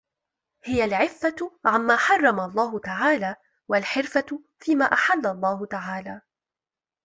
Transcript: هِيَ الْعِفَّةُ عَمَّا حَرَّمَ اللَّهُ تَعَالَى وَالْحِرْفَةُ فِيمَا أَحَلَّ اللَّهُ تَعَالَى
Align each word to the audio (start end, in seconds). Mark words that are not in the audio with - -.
هِيَ 0.63 0.85
الْعِفَّةُ 0.85 1.51
عَمَّا 1.65 1.95
حَرَّمَ 1.95 2.39
اللَّهُ 2.39 2.79
تَعَالَى 2.79 3.35
وَالْحِرْفَةُ 3.67 4.39
فِيمَا 4.59 4.85
أَحَلَّ 4.85 5.27
اللَّهُ 5.27 5.65
تَعَالَى 5.65 6.21